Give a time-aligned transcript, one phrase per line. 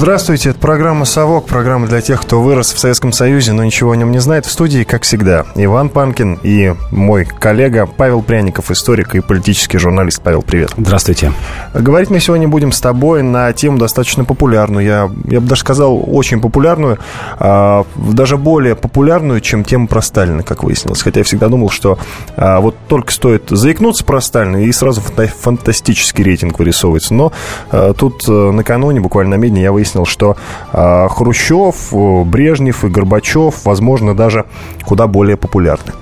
[0.00, 3.96] Здравствуйте, это программа «Совок», программа для тех, кто вырос в Советском Союзе, но ничего о
[3.96, 4.46] нем не знает.
[4.46, 10.22] В студии, как всегда, Иван Панкин и мой коллега Павел Пряников, историк и политический журналист.
[10.22, 10.72] Павел, привет.
[10.78, 11.34] Здравствуйте.
[11.74, 16.02] Говорить мы сегодня будем с тобой на тему достаточно популярную, я, я бы даже сказал,
[16.10, 16.98] очень популярную,
[17.38, 21.02] а, даже более популярную, чем тема про Сталина, как выяснилось.
[21.02, 21.98] Хотя я всегда думал, что
[22.38, 27.12] а, вот только стоит заикнуться про Сталина, и сразу фантастический рейтинг вырисовывается.
[27.12, 27.32] Но
[27.70, 30.36] а, тут а, накануне, буквально на медне, я выяснил, выяснил, что
[30.72, 31.92] э, Хрущев,
[32.26, 34.46] Брежнев и Горбачев, возможно, даже
[34.84, 35.92] куда более популярны.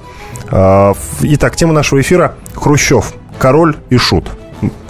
[0.51, 4.30] Э, итак, тема нашего эфира– Хрущев, король и шут.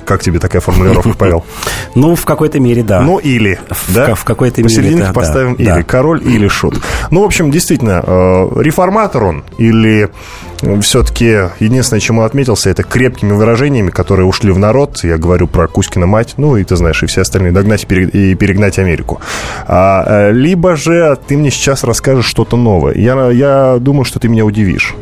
[0.09, 1.45] Как тебе такая формулировка, Павел?
[1.95, 3.03] Ну, в какой-то мере, да.
[3.03, 4.15] Ну, или, в, да?
[4.15, 5.71] В какой-то мере, Посерединке да, поставим да, или.
[5.71, 5.83] Да.
[5.83, 6.80] Король или шут.
[7.11, 10.09] Ну, в общем, действительно, э, реформатор он или
[10.80, 15.05] все-таки единственное, чему отметился, это крепкими выражениями, которые ушли в народ.
[15.05, 18.79] Я говорю про Кузькина мать, ну и ты знаешь, и все остальные, догнать и перегнать
[18.79, 19.21] Америку.
[19.66, 22.95] А, э, либо же ты мне сейчас расскажешь что-то новое.
[22.95, 24.95] Я, я думаю, что ты меня удивишь.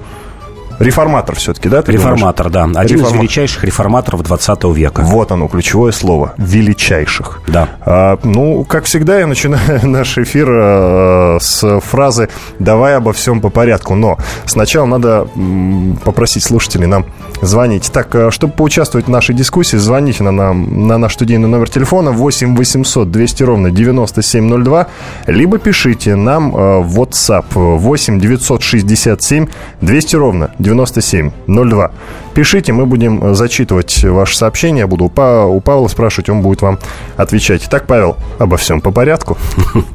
[0.78, 1.82] Реформатор все-таки, да?
[1.86, 2.74] Реформатор, думаешь?
[2.74, 2.80] да.
[2.80, 3.14] Один Реформ...
[3.14, 5.02] из величайших реформаторов 20 века.
[5.02, 6.34] Вот оно, ключевое слово.
[6.36, 7.40] Величайших.
[7.48, 7.68] Да.
[7.80, 13.48] А, ну, как всегда, я начинаю наш эфир а, с фразы «давай обо всем по
[13.48, 13.94] порядку».
[13.94, 17.06] Но сначала надо м, попросить слушателей нам
[17.42, 17.90] звонить.
[17.92, 22.10] Так, а, чтобы поучаствовать в нашей дискуссии, звоните на, нам, на наш студийный номер телефона
[22.10, 24.86] 8 800 200 ровно 9702,
[25.26, 29.46] либо пишите нам в WhatsApp 8 967
[29.80, 31.90] 200 ровно 9702.
[32.36, 34.80] Пишите, мы будем э, зачитывать ваше сообщение.
[34.80, 36.78] Я буду у, па- у Павла спрашивать, он будет вам
[37.16, 37.62] отвечать.
[37.66, 39.38] Итак, Павел, обо всем по порядку.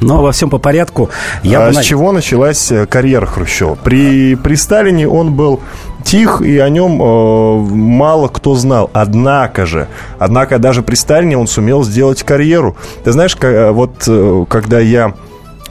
[0.00, 1.10] Ну, обо всем по порядку.
[1.42, 3.74] Я а с чего началась э, карьера Хрущева?
[3.74, 5.60] При, при Сталине он был
[6.04, 8.90] тих, и о нем э, мало кто знал.
[8.92, 9.88] Однако же,
[10.18, 12.76] однако даже при Сталине он сумел сделать карьеру.
[13.04, 14.08] Ты знаешь, как, э, вот
[14.48, 15.14] когда я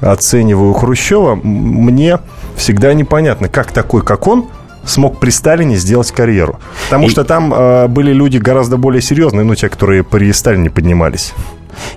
[0.02, 2.20] оцениваю Хрущева, мне
[2.56, 4.48] всегда непонятно, как такой, как он,
[4.86, 6.60] смог при Сталине сделать карьеру.
[6.86, 7.10] Потому и...
[7.10, 11.34] что там э, были люди гораздо более серьезные, ну, те, которые при Сталине поднимались.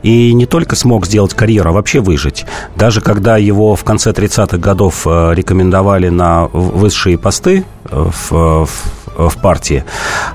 [0.03, 2.44] И не только смог сделать карьеру, а вообще выжить.
[2.77, 9.01] Даже когда его в конце 30-х годов э, рекомендовали на высшие посты э, в, в
[9.17, 9.84] в партии.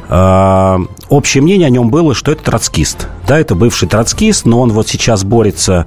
[0.10, 0.80] А,
[1.10, 3.08] общее мнение о нем было, что это троцкист.
[3.28, 5.86] Да, это бывший троцкист, но он вот сейчас борется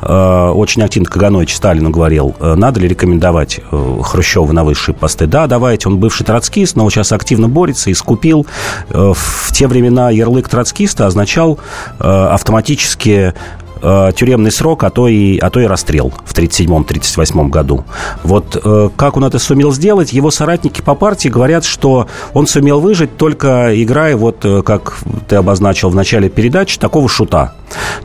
[0.00, 1.08] а, очень активно.
[1.08, 5.26] Каганович Сталину говорил, «Э, надо ли рекомендовать э, Хрущева на высшие посты.
[5.26, 8.46] Да, давайте, он бывший троцкист, но он сейчас активно борется и скупил.
[8.90, 11.58] Э, в те времена ярлык троцкиста означал
[11.98, 13.34] автоматически
[13.82, 17.84] э, тюремный срок, а то и, а то и расстрел в 1937-1938 году.
[18.22, 22.80] Вот э, как он это сумел сделать, его соратники по партии говорят, что он сумел
[22.80, 24.98] выжить только играя, вот э, как
[25.28, 27.54] ты обозначил в начале передачи, такого шута.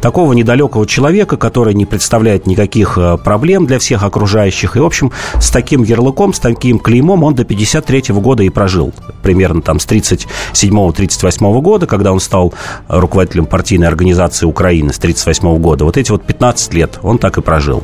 [0.01, 4.77] Такого недалекого человека, который не представляет никаких э, проблем для всех окружающих.
[4.77, 8.94] И, в общем, с таким ярлыком, с таким клеймом он до 53 года и прожил.
[9.21, 12.53] Примерно там с 37-38 года, когда он стал
[12.88, 15.83] руководителем партийной организации Украины с 38 года года.
[15.83, 17.83] Вот эти вот 15 лет он так и прожил.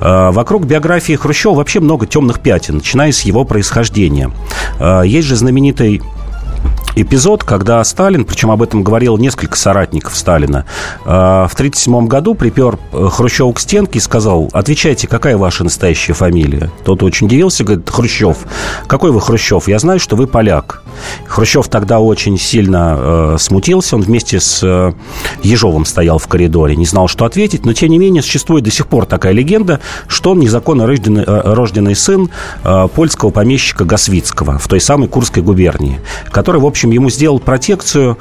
[0.00, 4.32] А, вокруг биографии Хрущева вообще много темных пятен, начиная с его происхождения.
[4.80, 6.02] А, есть же знаменитый
[6.96, 10.66] эпизод, когда Сталин, причем об этом говорил несколько соратников Сталина,
[11.04, 16.14] а, в 1937 году припер э, Хрущев к стенке и сказал, отвечайте, какая ваша настоящая
[16.14, 16.70] фамилия?
[16.84, 18.38] Тот очень удивился, говорит, Хрущев.
[18.88, 19.68] Какой вы Хрущев?
[19.68, 20.81] Я знаю, что вы поляк.
[21.26, 24.92] Хрущев тогда очень сильно э, смутился, он вместе с э,
[25.42, 28.86] Ежовым стоял в коридоре, не знал, что ответить, но тем не менее существует до сих
[28.86, 32.30] пор такая легенда, что он незаконно рожденный, э, рожденный сын
[32.64, 38.18] э, польского помещика Гасвицкого в той самой Курской губернии, который, в общем, ему сделал протекцию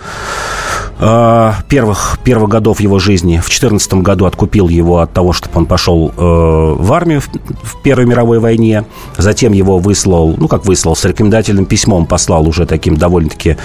[1.02, 3.38] э, первых, первых годов его жизни.
[3.38, 7.82] В 2014 году откупил его от того, чтобы он пошел э, в армию в, в
[7.82, 8.86] Первой мировой войне.
[9.18, 13.58] Затем его выслал, ну, как выслал, с рекомендательным письмом послал уже таким довольно-таки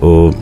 [0.00, 0.32] э,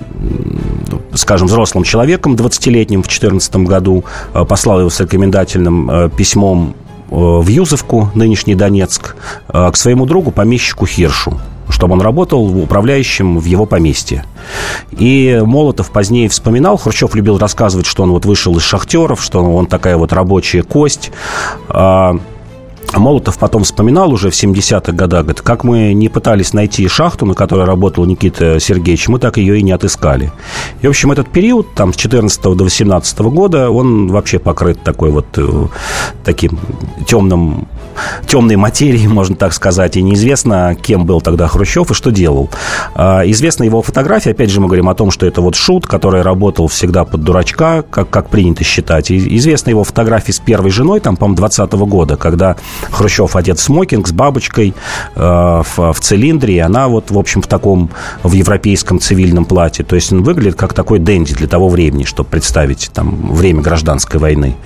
[1.15, 4.05] скажем, взрослым человеком, 20-летним в 2014 году,
[4.35, 6.75] э, послал его с рекомендательным э, письмом
[7.11, 9.17] э, в Юзовку, нынешний Донецк,
[9.49, 11.39] к своему другу, помещику Хиршу
[11.73, 14.25] чтобы он работал управляющим в его поместье.
[14.93, 19.67] И Молотов позднее вспоминал, Хрущев любил рассказывать, что он вот вышел из шахтеров, что он
[19.67, 21.11] такая вот рабочая кость.
[21.69, 22.17] А,
[22.99, 27.35] Молотов потом вспоминал уже в 70-х годах, говорит, как мы не пытались найти шахту, на
[27.35, 30.33] которой работал Никита Сергеевич, мы так ее и не отыскали.
[30.83, 35.11] И, в общем, этот период, там, с 14 до 18 года, он вообще покрыт такой
[35.11, 35.67] вот, э,
[36.25, 36.59] таким
[37.07, 37.67] темным
[38.27, 42.51] темной материи, можно так сказать, и неизвестно, кем был тогда Хрущев и что делал.
[42.95, 46.23] А, известна его фотография, опять же, мы говорим о том, что это вот шут, который
[46.23, 49.11] работал всегда под дурачка, как, как принято считать.
[49.11, 52.57] И известна его фотография с первой женой, там, по-моему, 20 -го года, когда
[52.91, 54.75] Хрущев одет в смокинг с бабочкой
[55.15, 57.91] э, в, в цилиндре, и она вот, в общем, в таком,
[58.23, 59.85] в европейском цивильном платье.
[59.85, 64.21] То есть он выглядит как такой денди для того времени, чтобы представить там время гражданской
[64.21, 64.57] войны.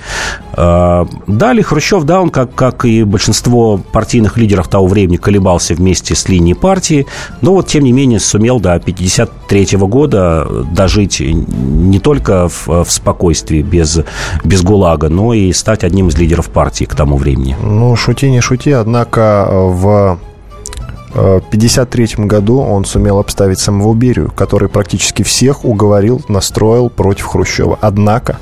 [0.56, 6.14] Э, далее Хрущев, да, он, как, как и большинство партийных лидеров того времени, колебался вместе
[6.14, 7.06] с линией партии,
[7.40, 13.62] но вот, тем не менее, сумел до 1953 года дожить не только в, в спокойствии,
[13.62, 14.00] без,
[14.44, 17.56] без ГУЛАГа, но и стать одним из лидеров партии к тому времени.
[17.62, 20.18] Ну, шути не шути, однако в
[21.14, 27.78] 1953 году он сумел обставить самого Берию, который практически всех уговорил, настроил против Хрущева.
[27.80, 28.36] Однако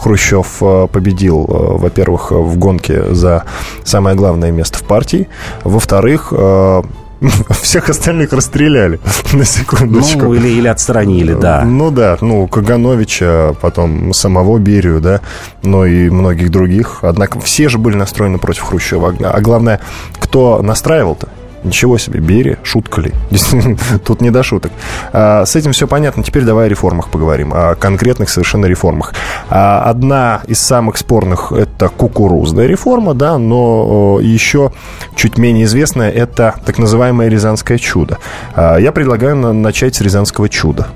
[0.00, 3.44] Хрущев э, победил, э, во-первых, в гонке за
[3.84, 5.28] самое главное место в партии,
[5.64, 6.82] во-вторых, э,
[7.62, 9.00] всех остальных расстреляли,
[9.32, 10.26] на секундочку.
[10.26, 11.62] Ну, или, или отстранили, да.
[11.64, 15.20] Ну, да, ну, Кагановича, потом самого Берию, да,
[15.62, 17.00] но и многих других.
[17.02, 19.14] Однако все же были настроены против Хрущева.
[19.20, 19.80] А главное,
[20.20, 21.28] кто настраивал-то?
[21.68, 23.12] Ничего себе, Бери, шутка ли?
[24.06, 24.72] Тут не до шуток.
[25.12, 26.22] А, с этим все понятно.
[26.22, 27.52] Теперь давай о реформах поговорим.
[27.52, 29.12] О конкретных совершенно реформах.
[29.50, 34.72] А, одна из самых спорных– это кукурузная реформа, да, но еще
[35.14, 38.16] чуть менее известная– это так называемое Рязанское чудо.
[38.54, 40.86] А, я предлагаю начать с Рязанского чуда.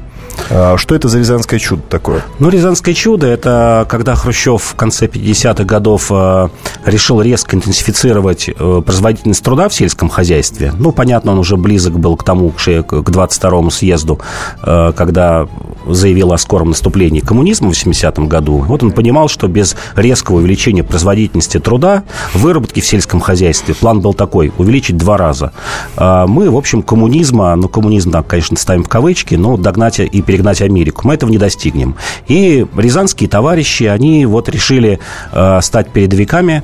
[0.51, 2.23] А, что это за Рязанское чудо такое?
[2.39, 6.49] Ну, Рязанское чудо– это когда Хрущев в конце 50-х годов э,
[6.87, 10.73] решил резко интенсифицировать э, производительность труда в сельском хозяйстве.
[10.79, 14.21] Ну, понятно, он уже близок был к тому, к 22-му съезду,
[14.63, 15.49] э, когда
[15.87, 18.59] заявил о скором наступлении коммунизма в 80-м году.
[18.59, 24.15] Вот он понимал, что без резкого увеличения производительности труда, выработки в сельском хозяйстве, план был
[24.15, 25.53] такой– увеличить два раза.
[25.97, 30.22] А мы, в общем, коммунизма, ну, коммунизм, да, конечно, ставим в кавычки, но догнать и
[30.23, 31.03] перегнать Америку.
[31.07, 31.97] Мы этого не достигнем.
[32.29, 34.99] И рязанские товарищи, они вот решили
[35.33, 36.63] э, стать передовиками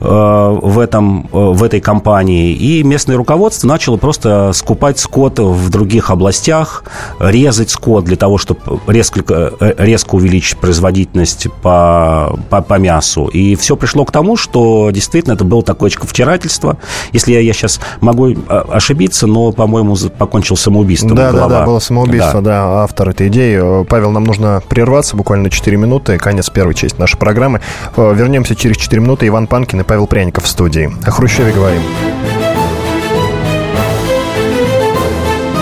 [0.00, 2.52] э, в, этом, э, в этой компании.
[2.52, 6.84] И местное руководство начало просто скупать скот в других областях,
[7.18, 9.22] резать скот для того, чтобы резко,
[9.60, 13.26] э, резко увеличить производительность по, по, по мясу.
[13.26, 16.78] И все пришло к тому, что действительно это было такое втирательство.
[17.12, 21.14] Если я, я сейчас могу э, ошибиться, но, по-моему, покончил самоубийством.
[21.14, 21.48] Да, глава.
[21.48, 22.64] да, да, было самоубийство, да.
[22.64, 23.84] да автор этой идеи.
[23.84, 26.18] Павел, нам нужно прерваться буквально 4 минуты.
[26.18, 27.60] Конец первой части нашей программы.
[27.96, 29.26] Э, вернемся через 4 минуты.
[29.26, 30.90] Иван Панкин и Павел Пряников в студии.
[31.06, 31.82] О Хрущеве говорим.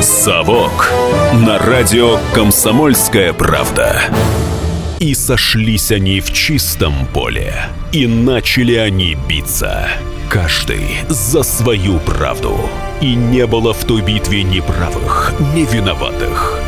[0.01, 0.93] «Совок»
[1.33, 4.01] на радио «Комсомольская правда».
[4.99, 7.55] И сошлись они в чистом поле,
[7.93, 9.89] и начали они биться.
[10.29, 12.59] Каждый за свою правду.
[13.01, 16.68] И не было в той битве ни правых, ни виноватых.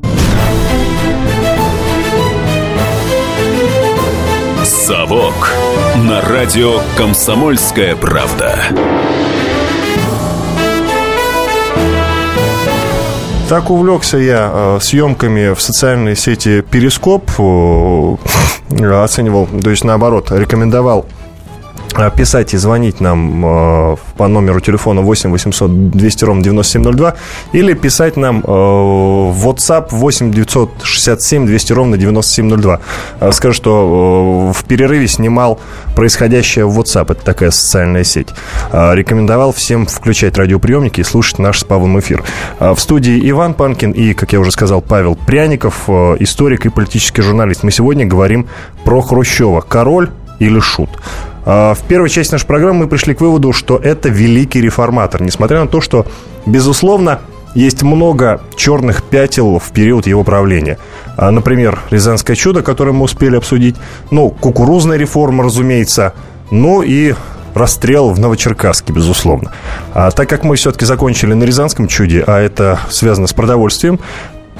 [4.71, 5.51] «Совок»
[5.97, 8.57] на радио «Комсомольская правда».
[13.49, 18.15] Так увлекся я э, съемками в социальной сети Перископ, э,
[19.03, 21.05] оценивал, то есть наоборот, рекомендовал
[22.15, 27.15] писать и звонить нам э, по номеру телефона 8 800 200 ровно 9702
[27.53, 32.79] или писать нам э, в WhatsApp 8 967 200 ровно 9702.
[33.19, 35.59] Э, скажу, что э, в перерыве снимал
[35.95, 37.11] происходящее в WhatsApp.
[37.11, 38.29] Это такая социальная сеть.
[38.71, 42.23] Рекомендовал всем включать радиоприемники и слушать наш с Павлом эфир.
[42.59, 47.63] В студии Иван Панкин и, как я уже сказал, Павел Пряников, историк и политический журналист.
[47.63, 48.47] Мы сегодня говорим
[48.83, 49.61] про Хрущева.
[49.61, 50.89] Король или шут?
[51.45, 55.61] А, в первой части нашей программы мы пришли к выводу, что это великий реформатор, несмотря
[55.61, 56.05] на то, что,
[56.45, 57.19] безусловно,
[57.53, 60.77] есть много черных пятел в период его правления.
[61.17, 63.75] А, например, Рязанское чудо, которое мы успели обсудить,
[64.09, 66.13] ну, кукурузная реформа, разумеется,
[66.49, 67.13] ну и
[67.53, 69.51] расстрел в Новочеркасске, безусловно.
[69.93, 73.99] А так как мы все-таки закончили на Рязанском чуде, а это связано с продовольствием,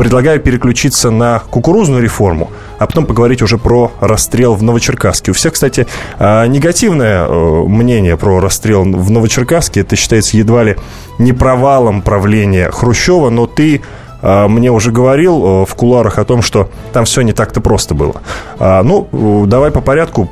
[0.01, 5.29] предлагаю переключиться на кукурузную реформу, а потом поговорить уже про расстрел в Новочеркасске.
[5.29, 5.85] У всех, кстати,
[6.17, 9.81] а, негативное э, мнение про расстрел в Новочеркасске.
[9.81, 10.75] Это считается едва ли
[11.19, 13.83] не провалом правления Хрущева, но ты
[14.21, 18.21] мне уже говорил э, в куларах о том, что там все не так-то просто было.
[18.59, 20.29] А, ну, давай по порядку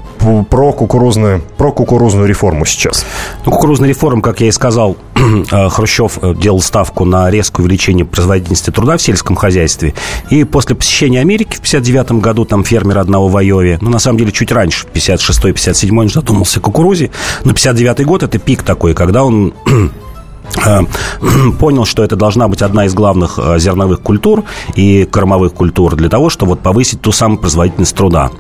[0.50, 3.06] про кукурузную, про кукурузную реформу сейчас.
[3.46, 4.98] Ну, кукурузная реформа, как я и сказал,
[5.52, 9.94] э, Хрущев э, делал ставку на резкое увеличение производительности труда в сельском хозяйстве.
[10.30, 14.20] И после посещения Америки в 59 году, там фермер одного в Айове, ну, на самом
[14.20, 17.12] деле, чуть раньше, в 56-57 он задумался о кукурузе,
[17.44, 19.90] но 59 год– это пик такой, когда он Э,
[21.60, 24.44] понял, что это должна быть одна из главных э, зерновых культур
[24.76, 28.32] и кормовых культур для того, чтобы вот повысить ту самую производительность труда.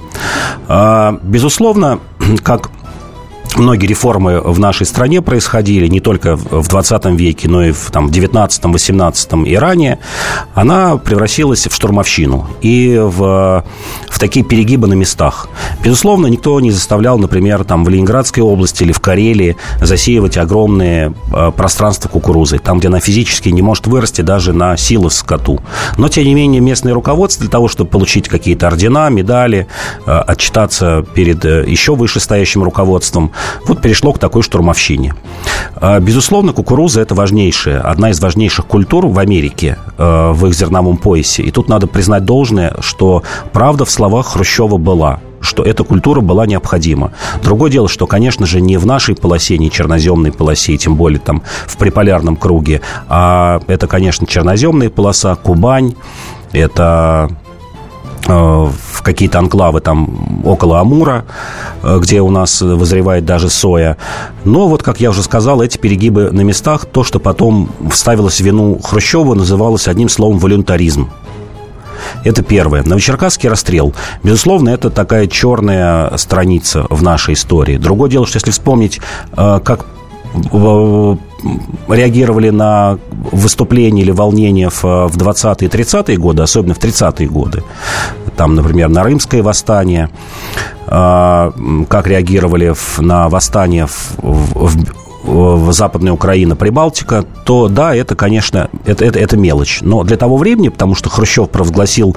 [0.68, 2.00] Э, безусловно,
[2.44, 2.70] как
[3.58, 8.08] многие реформы в нашей стране происходили не только в 20 веке, но и в, там,
[8.08, 10.00] в 19, 18 и ранее,
[10.54, 13.64] она превратилась в штурмовщину и в,
[14.08, 15.50] в такие перегибы на местах.
[15.84, 21.52] Безусловно, никто не заставлял, например, там, в Ленинградской области или в Карелии засеивать огромные э,
[21.56, 25.60] пространства кукурузы, там, где она физически не может вырасти даже на силы скоту.
[25.98, 29.68] Но, тем не менее, местное руководство для того, чтобы получить какие-то ордена, медали,
[30.06, 33.32] э, отчитаться перед э, еще вышестоящим руководством,
[33.66, 35.14] вот перешло к такой штурмовщине.
[35.76, 40.98] А, безусловно, кукуруза– это важнейшая, одна из важнейших культур в Америке, а, в их зерновом
[40.98, 41.44] поясе.
[41.44, 46.46] И тут надо признать должное, что правда в словах Хрущева была что эта культура была
[46.46, 47.14] необходима.
[47.42, 51.44] Другое дело, что, конечно же, не в нашей полосе, не черноземной полосе, тем более там
[51.66, 55.96] в приполярном круге, а это, конечно, черноземная полоса, Кубань,
[56.52, 57.30] это
[58.30, 61.26] в какие-то анклавы там около Амура,
[61.84, 63.98] э, где у нас вызревает даже соя.
[64.46, 68.44] Но вот, как я уже сказал, эти перегибы на местах, то, что потом вставилось в
[68.44, 71.10] вину Хрущева, называлось одним словом волюнтаризм.
[72.24, 72.84] Это первое.
[72.84, 73.94] Новочеркасский расстрел.
[74.24, 77.78] Безусловно, это такая черная страница в нашей истории.
[77.78, 79.00] Другое дело, что если вспомнить,
[79.36, 79.86] э, как
[81.88, 82.98] реагировали на
[83.32, 87.64] выступления или волнения в, в 20-е и 30-е годы, особенно в 30-е годы.
[88.36, 90.10] Там, например, на Римское восстание,
[90.88, 91.52] э,
[91.90, 94.78] как реагировали на восстание в, в,
[95.24, 99.80] в Западная Украина, Прибалтика, то да, это, конечно, это, это, это мелочь.
[99.82, 102.16] Но для того времени, потому что Хрущев провозгласил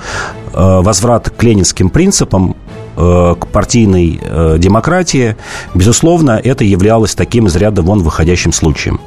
[0.52, 2.56] э, возврат к ленинским принципам,
[2.94, 5.36] Э, к партийной э, демократии,
[5.74, 9.00] безусловно, это являлось таким из ряда вон выходящим случаем.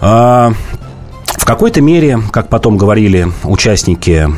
[0.00, 0.52] А,
[1.26, 4.28] в какой-то мере, как потом говорили участники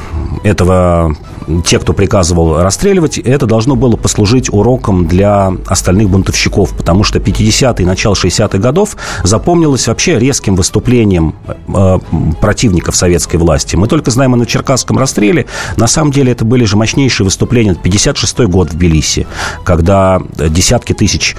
[0.45, 1.17] этого
[1.65, 7.83] те, кто приказывал расстреливать, это должно было послужить уроком для остальных бунтовщиков, потому что 50-е
[7.83, 11.35] и начало 60-х годов запомнилось вообще резким выступлением
[11.69, 11.99] э,
[12.41, 13.77] противников советской власти.
[13.77, 15.47] Мы только знаем о Новочеркасском расстреле.
[15.77, 17.73] На самом деле это были же мощнейшие выступления.
[17.73, 19.27] 56-й год в Тбилиси,
[19.65, 21.37] когда десятки тысяч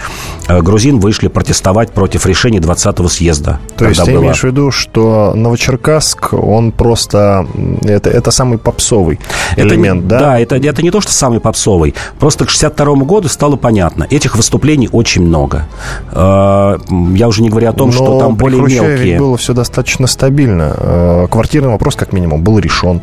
[0.48, 3.60] э, грузин вышли протестовать против решения 20-го съезда.
[3.78, 4.22] То есть ты было...
[4.22, 7.48] имеешь в виду, что Новочеркасск, он просто...
[7.84, 9.20] Это, это самый попсовый
[9.56, 10.20] элемент момент, да?
[10.20, 11.96] Да, это, это не то, что самый попсовый.
[12.20, 14.08] Просто к 62 году стало понятно.
[14.10, 15.66] Этих выступлений очень много.
[16.12, 16.78] А,
[17.16, 19.20] я уже не говорю о том, Но что там более мелкие.
[19.20, 20.74] было все достаточно стабильно.
[20.78, 23.02] А, квартирный вопрос, как минимум, был решен.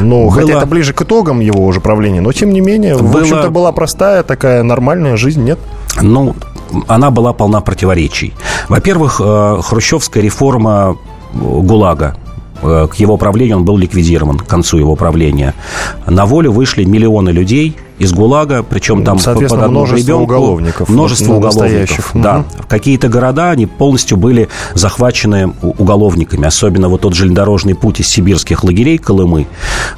[0.00, 0.32] Ну, было...
[0.32, 3.06] хотя это ближе к итогам его уже правления, но тем не менее, было...
[3.06, 5.58] в общем-то, была простая такая нормальная жизнь, нет?
[6.00, 6.34] Ну,
[6.86, 8.32] она была полна противоречий.
[8.68, 10.96] Во-первых, э, хрущевская реформа
[11.34, 12.29] ГУЛАГа, Э,
[12.60, 15.54] к его правлению он был ликвидирован, к концу его правления.
[16.06, 20.88] На волю вышли миллионы людей из ГУЛАГа, причем там Соответственно, под множество ребенку, уголовников.
[20.88, 22.38] Множество уголовников, да.
[22.38, 22.44] Угу.
[22.68, 26.46] Какие-то города, они полностью были захвачены уголовниками.
[26.46, 29.46] Особенно вот тот железнодорожный путь из сибирских лагерей Колымы,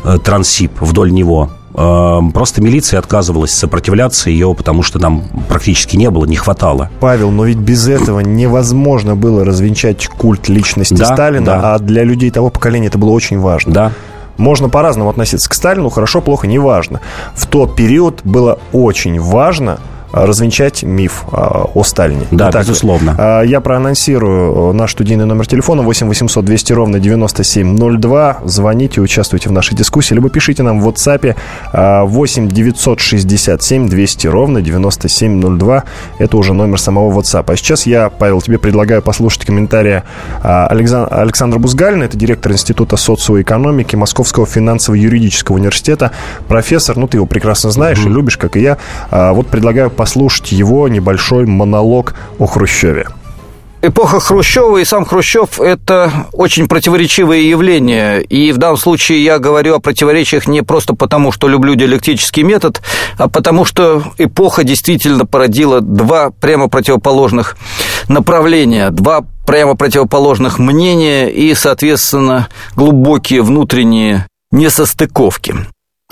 [0.04, 6.24] э, Транссиб, вдоль него– просто милиция отказывалась сопротивляться ее, потому что там практически не было,
[6.24, 6.90] не хватало.
[7.00, 11.74] Павел, но ведь без этого невозможно было развенчать культ личности да, Сталина, да.
[11.74, 13.72] а для людей того поколения это было очень важно.
[13.72, 13.92] Да.
[14.38, 17.00] Можно по-разному относиться к Сталину, хорошо, плохо, неважно.
[17.34, 19.78] В тот период было очень важно
[20.12, 22.26] развенчать миф а, о Сталине.
[22.31, 23.14] Да, Итак, безусловно.
[23.19, 28.38] А, я проанонсирую э, наш студийный номер телефона 8 800 200 ровно 9702.
[28.45, 31.35] Звоните, участвуйте в нашей дискуссии, либо пишите нам в WhatsApp
[31.73, 35.85] 8 967 200 ровно 9702.
[36.19, 37.50] Это уже номер самого WhatsApp.
[37.52, 40.04] А сейчас я, Павел, тебе предлагаю послушать комментария
[40.42, 46.12] а, Александра Бузгалина, это директор Института социоэкономики Московского финансово-юридического университета.
[46.49, 48.11] Профессор, ну ты его прекрасно знаешь mm-hmm.
[48.11, 48.78] и любишь, как и я.
[49.11, 53.06] Вот предлагаю послушать его небольшой монолог о Хрущеве.
[53.82, 58.18] Эпоха Хрущева и сам Хрущев– это очень противоречивые явления.
[58.18, 62.82] И в данном случае я говорю о противоречиях не просто потому, что люблю диалектический метод,
[63.16, 67.56] а потому что эпоха действительно породила два прямо противоположных
[68.09, 75.54] направления, два прямо противоположных мнения и, соответственно, глубокие внутренние несостыковки.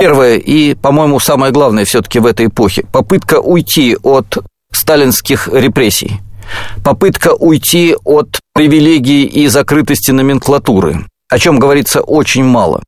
[0.01, 4.39] Первое и, по-моему, самое главное все-таки в этой эпохе– попытка уйти от
[4.73, 6.21] сталинских репрессий–
[6.85, 12.83] попытка уйти от привилегий и закрытости номенклатуры, о чем говорится очень мало.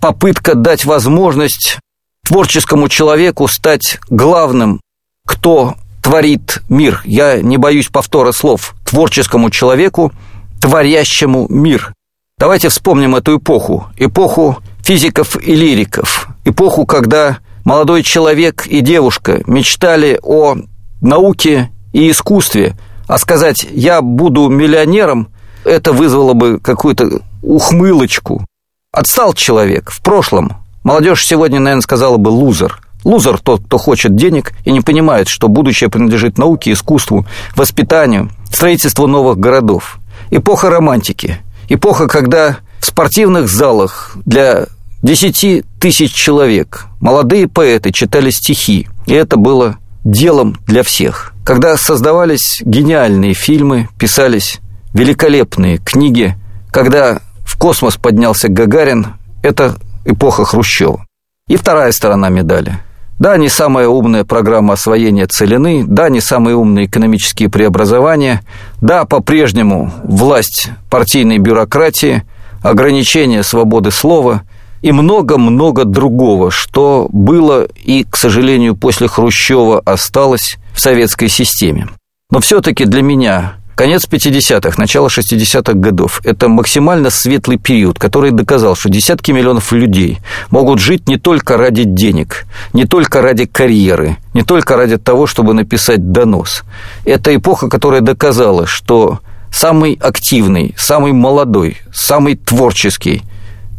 [0.00, 1.78] Попытка дать возможность
[2.24, 4.80] творческому человеку стать главным,
[5.26, 7.00] кто творит мир.
[7.04, 8.74] Я не боюсь повтора слов.
[8.84, 10.12] Творческому человеку,
[10.60, 11.92] творящему мир.
[12.38, 13.86] Давайте вспомним эту эпоху.
[13.96, 16.25] Эпоху физиков и лириков.
[16.46, 20.54] Эпоху, когда молодой человек и девушка мечтали о
[21.00, 22.76] науке и искусстве,
[23.08, 25.28] а сказать «я буду миллионером»
[25.64, 28.46] это вызвало бы какую-то ухмылочку.
[28.92, 30.52] Отстал человек в прошлом.
[30.84, 32.80] Молодежь сегодня, наверное, сказала бы «лузер».
[33.02, 37.26] Лузер тот, кто хочет денег и не понимает, что будущее принадлежит науке, искусству,
[37.56, 39.98] воспитанию, строительству новых городов.
[40.30, 41.38] Эпоха романтики.
[41.68, 44.66] Эпоха, когда в спортивных залах для
[45.02, 48.88] 10 тысяч человек молодые поэты читали стихи.
[49.06, 51.32] И это было делом для всех.
[51.44, 54.58] Когда создавались гениальные фильмы, писались
[54.94, 56.34] великолепные книги,
[56.72, 59.14] когда в космос поднялся Гагарин,
[59.44, 61.06] это эпоха Хрущева.
[61.46, 62.80] И вторая сторона медали.
[63.20, 68.40] Да, не самая умная программа освоения целины, да, не самые умные экономические преобразования,
[68.80, 72.24] да, по-прежнему власть партийной бюрократии,
[72.60, 74.42] ограничение свободы слова–
[74.82, 81.88] и много-много другого, что было и, к сожалению, после Хрущева осталось в советской системе.
[82.30, 88.74] Но все-таки для меня Конец 50-х, начало 60-х годов– это максимально светлый период, который доказал,
[88.74, 90.18] что десятки миллионов людей
[90.50, 95.52] могут жить не только ради денег, не только ради карьеры, не только ради того, чтобы
[95.52, 96.62] написать донос.
[97.04, 99.20] Это эпоха, которая доказала, что
[99.52, 103.24] самый активный, самый молодой, самый творческий–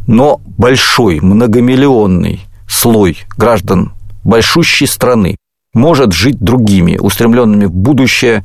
[0.08, 3.92] но большой, многомиллионный слой граждан
[4.24, 5.36] большущей страны
[5.74, 8.44] может жить другими, устремленными в будущее,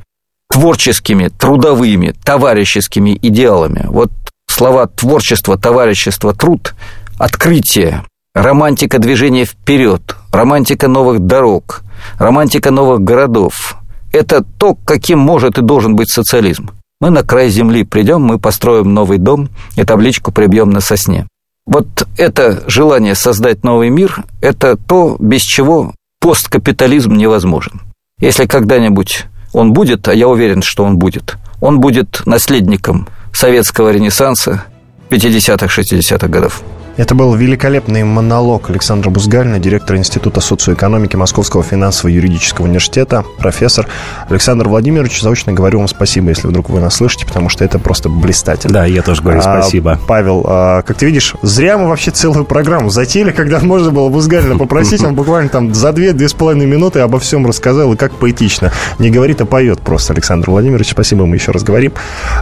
[0.49, 3.85] творческими, трудовыми, товарищескими идеалами.
[3.87, 4.11] Вот
[4.45, 6.75] слова творчество, товарищество, труд,
[7.17, 8.03] открытие,
[8.35, 11.81] романтика движения вперед, романтика новых дорог,
[12.19, 13.77] романтика новых городов.
[14.11, 16.71] Это то, каким может и должен быть социализм.
[16.99, 21.25] Мы на край земли придем, мы построим новый дом и табличку прибьем на сосне.
[21.65, 27.81] Вот это желание создать новый мир– это то, без чего посткапитализм невозможен.
[28.19, 34.65] Если когда-нибудь он будет, а я уверен, что он будет, он будет наследником советского ренессанса
[35.09, 36.61] 50-х, 60-х годов.
[36.95, 43.87] Это был великолепный монолог Александра Бузгальна, директора Института социоэкономики Московского финансово-юридического университета, профессор.
[44.29, 48.09] Александр Владимирович, заочно говорю вам спасибо, если вдруг вы нас слышите, потому что это просто
[48.09, 48.73] блистательно.
[48.73, 49.99] Да, я тоже говорю а, спасибо.
[50.07, 54.55] Павел, а, как ты видишь, зря мы вообще целую программу затеяли, когда можно было Бузгальна
[54.55, 58.71] попросить, он буквально там за две-две с половиной минуты обо всем рассказал, и как поэтично.
[58.99, 60.91] Не говорит, а поет просто Александр Владимирович.
[60.91, 61.93] Спасибо, мы еще раз говорим.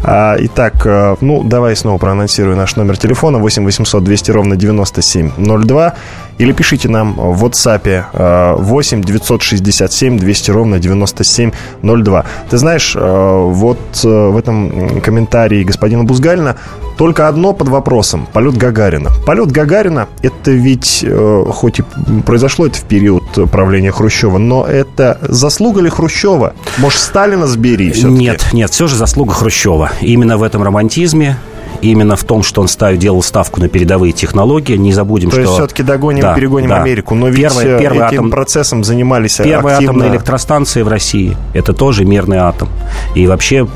[0.04, 5.94] А, итак, а, ну, давай снова проанонсирую наш номер телефона 8 800 200 ровно 9702
[6.40, 12.26] или пишите нам в WhatsApp 8 967 200 ровно 9702.
[12.50, 16.56] Ты знаешь, э, вот э, в этом комментарии господина Бузгальна
[16.98, 18.28] только одно под вопросом.
[18.34, 19.12] Полет Гагарина.
[19.26, 21.84] Полет Гагарина, это ведь, э, хоть и
[22.26, 26.54] произошло это в период правления Хрущева, но это заслуга ли Хрущева?
[26.80, 28.14] Может, Сталина сбери все-таки?
[28.14, 29.92] Нет, нет, все же заслуга Хрущева.
[30.02, 31.38] Именно в этом романтизме,
[31.82, 34.76] именно в том, что он ставил, делал ставку на передовые технологии.
[34.76, 35.44] Не забудем, То что...
[35.44, 36.82] То есть все-таки догоним, да, перегоним да.
[36.82, 37.16] Америку.
[37.16, 38.32] Но ведь первый, первый этим атом...
[38.32, 39.94] процессом занимались Первая активно...
[39.94, 42.70] атомная электростанция в России– это тоже мирный атом.
[43.16, 43.68] И вообще,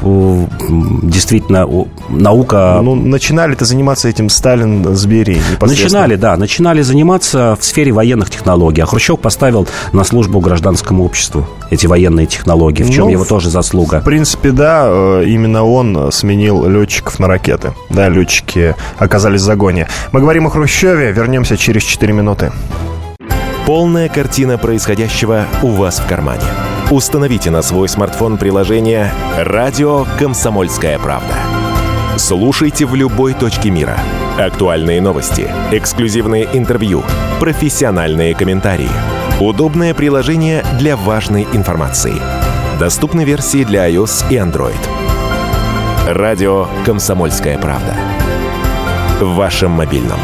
[1.03, 1.67] действительно,
[2.09, 2.79] наука...
[2.81, 6.37] Ну, начинали-то заниматься этим Сталин с Берией Начинали, да.
[6.37, 8.81] Начинали заниматься в сфере военных технологий.
[8.81, 13.49] А Хрущев поставил на службу гражданскому обществу эти военные технологии, в чем ну, его тоже
[13.49, 14.01] заслуга.
[14.01, 19.87] В принципе, да, э, именно он сменил летчиков на ракеты да, летчики оказались в загоне.
[20.11, 22.51] Мы говорим о Хрущеве, вернемся через 4 минуты.
[23.65, 26.43] Полная картина происходящего у вас в кармане.
[26.91, 31.33] Установите на свой смартфон приложение «Радио Комсомольская правда».
[32.17, 33.97] Слушайте в любой точке мира.
[34.37, 37.03] Актуальные новости, эксклюзивные интервью,
[37.39, 38.91] профессиональные комментарии.
[39.39, 42.15] Удобное приложение для важной информации.
[42.79, 44.77] Доступны версии для iOS и Android–
[46.07, 47.95] Радио «Комсомольская правда».
[49.19, 50.19] В вашем мобильном.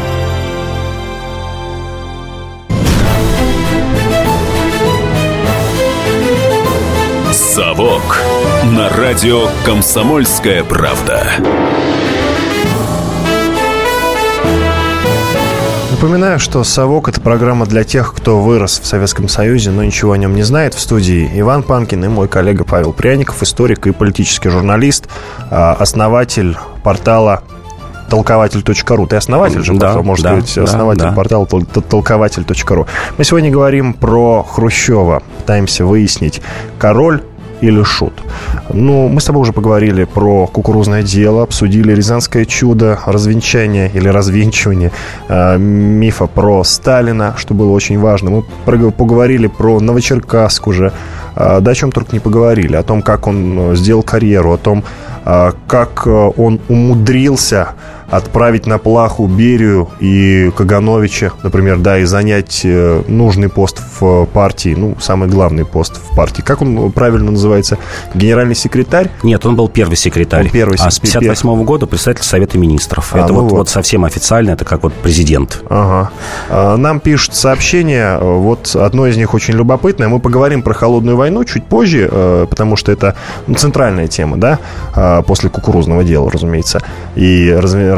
[7.32, 8.22] «Совок»
[8.66, 11.26] на радио «Комсомольская правда».
[16.02, 20.18] Напоминаю, что «Совок»— это программа для тех, кто вырос в Советском Союзе, но ничего о
[20.18, 20.74] нем не знает.
[20.74, 25.06] В студии Иван Панкин и мой коллега Павел Пряников, историк и политический журналист,
[25.48, 27.44] а, основатель портала
[28.10, 29.06] толкователь.ру.
[29.06, 31.12] Ты основатель же, да, можно да, сказать, основатель да.
[31.12, 32.86] портала толкователь.ру.
[33.16, 35.22] Мы сегодня говорим про Хрущева.
[35.38, 36.42] Пытаемся выяснить,
[36.80, 37.22] король
[37.62, 38.12] или шут.
[38.72, 44.90] Ну, мы с тобой уже поговорили про кукурузное дело, обсудили Рязанское чудо, развенчание или развенчивание
[45.28, 48.30] э, мифа про Сталина, что было очень важно.
[48.30, 48.42] Мы
[48.92, 50.92] поговорили про Новочеркасск уже,
[51.36, 54.58] э, да о чем только не поговорили, о том, как он э, сделал карьеру, о
[54.58, 54.82] том,
[55.24, 57.68] э, как э, он умудрился
[58.12, 64.74] отправить на плаху Берию и Кагановича, например, да, и занять э, нужный пост в партии,
[64.76, 66.42] ну, самый главный пост в партии.
[66.42, 67.78] Как он правильно называется?
[68.14, 69.10] Генеральный секретарь?
[69.22, 70.44] Нет, он был первый секретарь.
[70.44, 73.14] Он первый а с 58 -го года председатель Совета Министров.
[73.14, 73.52] А, это ну вот, вот.
[73.52, 75.62] вот совсем официально, это как вот президент.
[75.70, 76.10] Ага.
[76.50, 80.08] А, нам пишут сообщения, вот одно из них очень любопытное.
[80.08, 84.58] Мы поговорим про холодную войну чуть позже, э, потому что это ну, центральная тема, да,
[84.94, 86.82] а, после кукурузного дела, разумеется,
[87.16, 87.50] и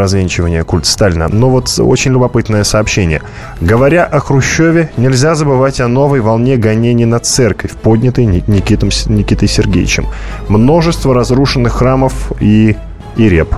[0.05, 1.29] развенчивания культа Сталина.
[1.29, 3.23] Но вот очень любопытное сообщение.
[3.61, 10.07] Говоря о Хрущеве, нельзя забывать о новой волне гонений на церковь, поднятой Никитом, Никитой Сергеевичем.
[10.49, 12.77] Множество разрушенных храмов и,
[13.17, 13.55] и реп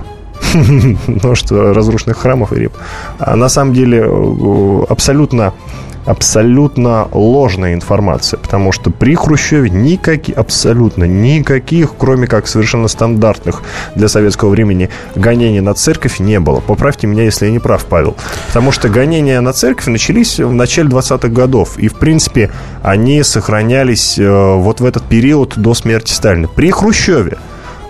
[1.07, 2.73] множество разрушенных храмов и реп.
[3.19, 5.53] А на самом деле э, абсолютно
[6.07, 13.61] абсолютно ложная информация, потому что при Хрущеве никаких, абсолютно никаких, кроме как совершенно стандартных
[13.95, 16.61] для советского времени гонений на церковь не было.
[16.61, 18.15] Поправьте меня, если я не прав, Павел.
[18.47, 24.17] Потому что гонения на церковь начались в начале 20-х годов, и, в принципе, они сохранялись
[24.17, 26.47] э, вот в этот период до смерти Сталина.
[26.47, 27.37] При Хрущеве,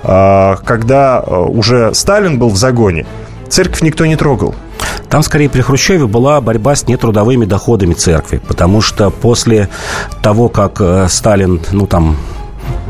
[0.03, 3.06] э, когда э, уже Сталин был в загоне,
[3.47, 4.56] церковь никто не трогал.
[5.10, 9.69] Там, скорее, при Хрущеве была борьба с нетрудовыми доходами церкви, потому что после
[10.21, 12.17] того, как э, Сталин, ну, там,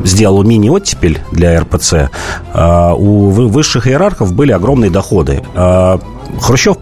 [0.04, 5.44] сделал мини-оттепель для РПЦ, э, у высших иерархов были огромные доходы.
[5.56, 5.98] Э,
[6.40, 6.78] Хрущев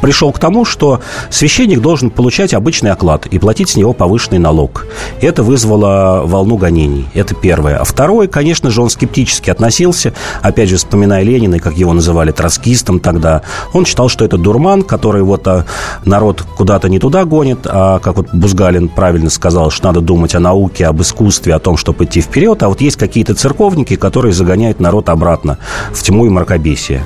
[0.00, 4.86] пришел к тому, что священник должен получать обычный оклад и платить с него повышенный налог.
[5.20, 7.06] Это вызвало волну гонений.
[7.14, 7.76] Это первое.
[7.76, 13.00] А второе, конечно же, он скептически относился, опять же, вспоминая Ленина, как его называли, троцкистом
[13.00, 13.42] тогда.
[13.72, 15.64] Он считал, что это дурман, который вот а,
[16.04, 20.40] народ куда-то не туда гонит, а как вот Бузгалин правильно сказал, что надо думать о
[20.40, 24.80] науке, об искусстве, о том, чтобы идти вперед, а вот есть какие-то церковники, которые загоняют
[24.80, 25.58] народ обратно
[25.92, 27.02] в тьму и мракобесие.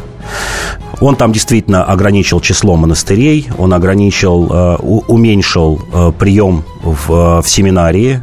[1.01, 4.77] Он там действительно ограничил число монастырей, он ограничил, э,
[5.09, 8.23] уменьшил э, прием в, в семинарии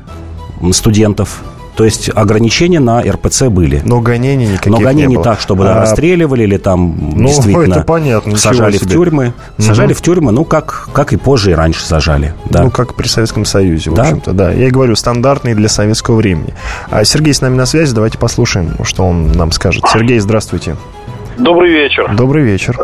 [0.72, 1.42] студентов,
[1.76, 3.82] то есть ограничения на РПЦ были.
[3.84, 5.24] Но гонений никаких Но гонений не, было.
[5.24, 5.80] так, чтобы а...
[5.80, 9.34] расстреливали или там ну, действительно это понятно, сажали в тюрьмы.
[9.58, 12.34] Сажали в тюрьмы, ну, как, как и позже и раньше сажали.
[12.50, 12.64] Да.
[12.64, 14.04] Ну, как при Советском Союзе, в да?
[14.04, 14.52] общем-то, да.
[14.52, 16.54] Я и говорю, стандартный для советского времени.
[16.90, 19.84] А Сергей с нами на связи, давайте послушаем, что он нам скажет.
[19.92, 20.76] Сергей, здравствуйте.
[21.41, 22.15] Добрый вечер.
[22.15, 22.77] Добрый вечер.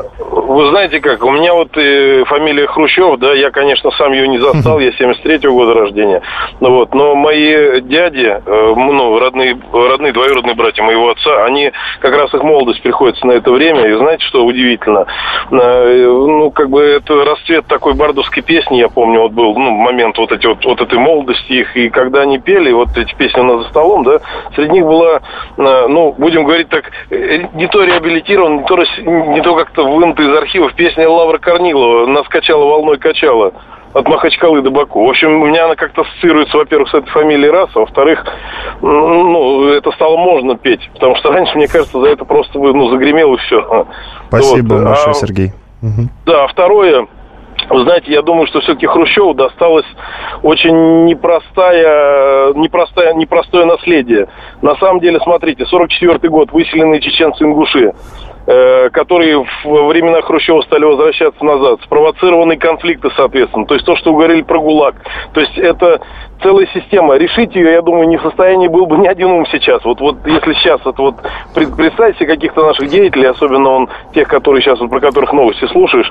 [0.47, 4.37] Вы знаете как, у меня вот э, фамилия Хрущев, да, я, конечно, сам ее не
[4.37, 6.21] застал, я 73-го года рождения,
[6.61, 12.15] ну вот, но мои дяди, э, ну, родные, родные, двоюродные братья моего отца, они, как
[12.15, 15.05] раз их молодость приходится на это время, и знаете, что удивительно,
[15.51, 20.17] э, ну, как бы это расцвет такой бардовской песни, я помню, вот был, ну, момент
[20.17, 23.43] вот, эти, вот, вот этой молодости их, и когда они пели, вот эти песни у
[23.43, 24.21] нас за столом, да,
[24.55, 25.19] среди них была,
[25.57, 30.17] э, ну, будем говорить так, э, не то реабилитирован, не то, не то как-то вынут
[30.21, 33.53] из архивов песня Лавра Корнилова «Нас качала волной качала»
[33.93, 35.05] от Махачкалы до Баку.
[35.05, 38.25] В общем, у меня она как-то ассоциируется, во-первых, с этой фамилией раз, а во-вторых,
[38.81, 40.87] ну, это стало можно петь.
[40.93, 43.87] Потому что раньше, мне кажется, за это просто бы, ну, загремело и все.
[44.27, 44.83] Спасибо вот.
[44.85, 45.51] большое, а, Сергей.
[46.25, 47.07] Да, а второе,
[47.69, 49.85] вы знаете, я думаю, что все-таки Хрущеву досталось
[50.41, 54.27] очень непростая, непростая, непростое наследие.
[54.61, 57.93] На самом деле, смотрите, 44 год, выселенные чеченцы-ингуши.
[58.49, 64.13] Э, которые в времена Хрущева стали возвращаться назад, спровоцированные конфликты, соответственно, то есть то, что
[64.13, 64.95] вы говорили про ГУЛАГ.
[65.33, 65.99] То есть это
[66.41, 67.17] целая система.
[67.17, 69.83] Решить ее, я думаю, не в состоянии был бы ни один ум сейчас.
[69.83, 71.15] Вот, вот если сейчас это вот
[71.53, 76.09] представьте каких-то наших деятелей, особенно он тех, которые сейчас, вот, про которых новости слушаешь,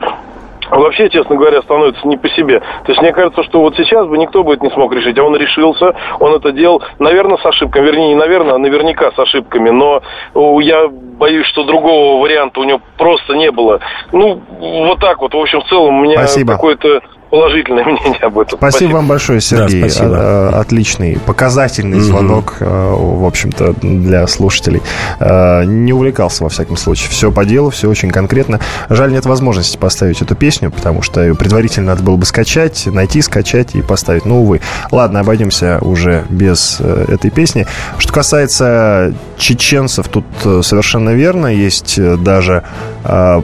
[0.70, 2.60] вообще, честно говоря, становится не по себе.
[2.60, 5.24] То есть мне кажется, что вот сейчас бы никто бы это не смог решить, а
[5.24, 9.70] он решился, он это делал, наверное, с ошибками, вернее, не наверное, а наверняка с ошибками,
[9.70, 10.02] но
[10.60, 13.80] я боюсь, что другого варианта у него просто не было.
[14.12, 18.58] Ну, вот так вот, в общем, в целом у меня какой-то положительное мнение об этом.
[18.58, 18.96] Спасибо, спасибо.
[18.96, 19.82] вам большое, Сергей.
[19.82, 20.16] Да, спасибо.
[20.16, 23.16] А, а, отличный, показательный звонок, угу.
[23.16, 24.82] в общем-то, для слушателей.
[25.20, 27.10] Не увлекался, во всяком случае.
[27.10, 28.60] Все по делу, все очень конкретно.
[28.88, 33.74] Жаль, нет возможности поставить эту песню, потому что предварительно надо было бы скачать, найти, скачать
[33.74, 34.24] и поставить.
[34.24, 34.60] Ну, увы.
[34.90, 37.66] Ладно, обойдемся уже без э, этой песни.
[37.98, 41.46] Что касается чеченцев, тут э, совершенно верно.
[41.46, 42.64] Есть э, даже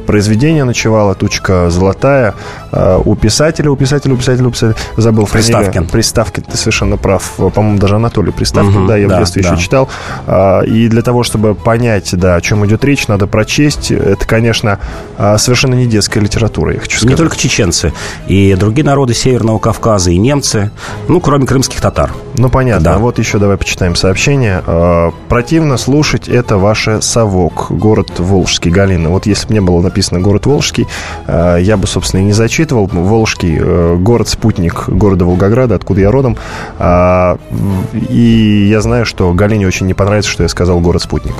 [0.06, 2.34] произведение «Ночевала тучка золотая»
[3.04, 4.50] у писателя у писателя, у писателя,
[4.96, 5.86] забыл Приставкин.
[5.86, 7.32] Приставкин, ты совершенно прав.
[7.36, 9.50] По-моему, даже Анатолий Приставкин, угу, да, я да, в детстве да.
[9.50, 9.88] еще читал.
[10.26, 13.90] А, и для того, чтобы понять, да, о чем идет речь, надо прочесть.
[13.90, 14.78] Это, конечно,
[15.18, 17.10] а, совершенно не детская литература, я хочу сказать.
[17.10, 17.92] Не только чеченцы,
[18.26, 20.70] и другие народы Северного Кавказа, и немцы,
[21.08, 22.12] ну, кроме крымских татар.
[22.42, 22.84] Ну, понятно.
[22.84, 22.98] Да.
[22.98, 24.62] Вот еще давай почитаем сообщение.
[24.66, 29.08] А, Противно слушать это ваше совок, город Волжский, Галина.
[29.08, 30.86] Вот если бы не было написано город Волжский,
[31.26, 32.86] я бы, собственно, и не зачитывал.
[32.86, 36.36] Волжский Э, город-спутник города Волгограда, откуда я родом.
[36.78, 37.38] А,
[37.92, 41.34] и я знаю, что Галине очень не понравится, что я сказал город-спутник.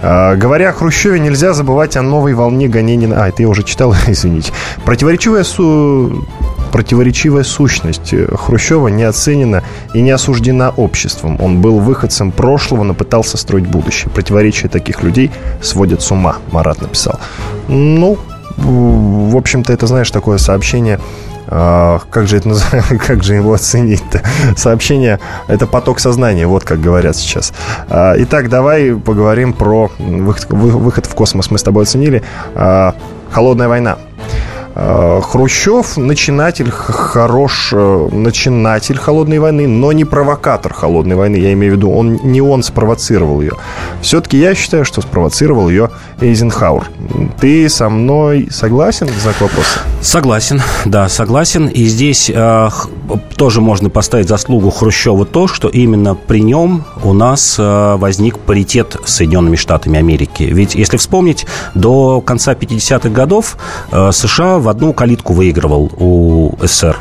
[0.00, 3.10] А, говоря о Хрущеве, нельзя забывать о новой волне гонений...
[3.14, 4.52] А, это я уже читал, извините.
[4.84, 6.24] Противоречивая су
[6.72, 9.62] противоречивая сущность Хрущева не оценена
[9.94, 11.38] и не осуждена обществом.
[11.40, 14.10] Он был выходцем прошлого, но пытался строить будущее.
[14.10, 15.30] Противоречия таких людей
[15.60, 17.20] сводят с ума, Марат написал.
[17.68, 18.18] Ну,
[18.56, 20.98] в общем-то, это, знаешь, такое сообщение
[21.54, 22.54] а, как же это
[23.06, 24.22] как же его оценить-то?
[24.56, 27.52] Сообщение– это поток сознания, вот как говорят сейчас.
[27.88, 31.50] А, итак, давай поговорим про выход, выход в космос.
[31.50, 32.22] Мы с тобой оценили.
[32.54, 32.94] А,
[33.32, 33.96] Холодная война.
[34.74, 41.36] Э, Хрущев начинатель хорош, э, начинатель холодной войны, но не провокатор холодной войны.
[41.36, 43.52] Я имею в виду, он не он спровоцировал ее.
[44.00, 46.90] Все-таки я считаю, что спровоцировал ее Эйзенхауэр.
[47.40, 49.08] Ты со мной согласен?
[49.22, 49.80] Знак вопроса.
[50.00, 51.66] Согласен, да, согласен.
[51.66, 52.68] И здесь э,
[53.36, 58.96] тоже можно поставить заслугу Хрущеву то, что именно при нем у нас э, возник паритет
[59.04, 60.44] с Соединенными Штатами Америки.
[60.44, 63.56] Ведь, если вспомнить, до конца 50-х годов
[63.90, 66.96] э, США в одну калитку выигрывал у СССР.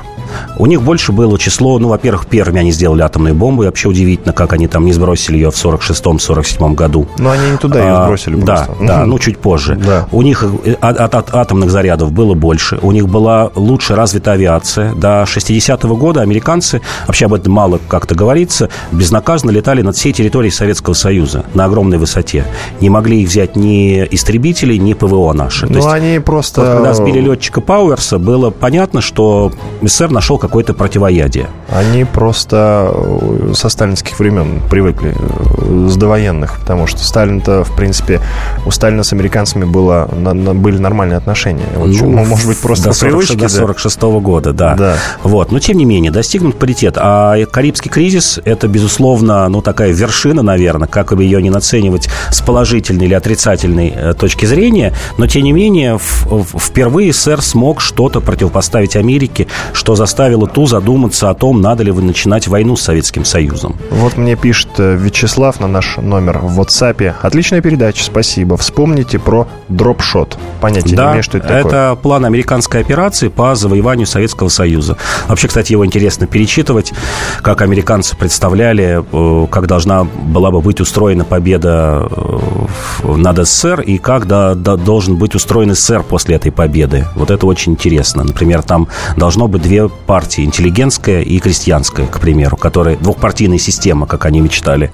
[0.57, 4.33] У них больше было число, ну, во-первых, первыми они сделали атомную бомбу, и вообще удивительно,
[4.33, 7.07] как они там не сбросили ее в 46-47 году.
[7.17, 8.75] Но они не туда ее а, сбросили а, просто.
[8.79, 9.75] Да, да, ну, чуть позже.
[9.75, 10.07] Да.
[10.11, 14.33] У них э, от, от, от атомных зарядов было больше, у них была лучше развита
[14.33, 14.93] авиация.
[14.93, 20.51] До 60-го года американцы, вообще об этом мало как-то говорится, безнаказанно летали над всей территорией
[20.51, 22.45] Советского Союза на огромной высоте.
[22.79, 25.67] Не могли их взять ни истребители, ни ПВО наши.
[25.67, 26.61] Ну, они просто...
[26.61, 31.47] Вот, когда сбили летчика Пауэрса, было понятно, что СССР нашел какое-то противоядие.
[31.67, 38.21] Они просто э, со сталинских времен привыкли, э, с довоенных, потому что Сталин-то, в принципе,
[38.63, 41.65] у Сталина с американцами было, на, на, были нормальные отношения.
[41.75, 44.75] Вот, ну, может быть, просто до 40, привычки, до 46 -го года, да.
[44.75, 44.95] да.
[45.23, 45.51] Вот.
[45.51, 46.97] Но, тем не менее, достигнут паритет.
[46.99, 52.41] А Карибский кризис– это, безусловно, ну, такая вершина, наверное, как бы ее не наценивать с
[52.41, 57.81] положительной или отрицательной э, точки зрения, но, тем не менее, в, в, впервые СССР смог
[57.81, 62.75] что-то противопоставить Америке, что за заставило ту задуматься о том, надо ли вы начинать войну
[62.75, 63.77] с Советским Союзом.
[63.91, 67.13] Вот мне пишет э, Вячеслав на наш номер в WhatsApp.
[67.21, 68.57] Отличная передача, спасибо.
[68.57, 70.37] Вспомните про дропшот.
[70.59, 71.65] Понятия да, не имею, что это такое.
[71.65, 74.97] это план американской операции по завоеванию Советского Союза.
[75.27, 76.93] Вообще, кстати, его интересно перечитывать,
[77.41, 83.97] как американцы представляли, э, как должна была бы быть устроена победа э, над СССР и
[83.97, 87.07] как да, да, должен быть устроен СССР после этой победы.
[87.15, 88.23] Вот это очень интересно.
[88.23, 94.25] Например, там должно быть две партии, интеллигентская и крестьянская, к примеру, которые двухпартийная система, как
[94.25, 94.91] они мечтали,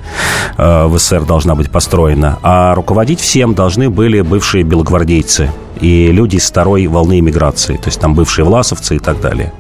[0.58, 2.38] э, в СССР должна быть построена.
[2.44, 5.52] А руководить всем должны были бывшие белогвардейцы
[5.82, 9.54] и люди из второй волны иммиграции, то есть там бывшие власовцы и так далее.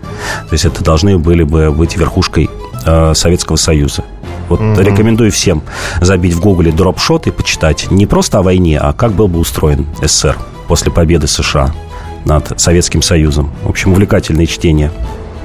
[0.49, 2.49] То есть это должны были бы быть верхушкой
[2.85, 4.03] э, Советского Союза.
[4.49, 4.83] Вот mm-hmm.
[4.83, 5.61] рекомендую всем
[5.99, 9.85] забить в гугле дропшот и почитать не просто о войне, а как был бы устроен
[10.01, 11.73] СССР после победы США
[12.25, 13.51] над Советским Союзом.
[13.63, 14.91] В общем, увлекательное чтение.